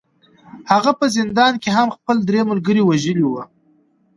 هغه 0.71 0.91
په 0.99 1.05
زندان 1.17 1.53
کې 1.63 1.69
هم 1.77 1.87
خپل 1.95 2.17
درې 2.27 2.41
ملګري 2.49 2.81
وژلي 2.83 3.25
وو 3.27 3.43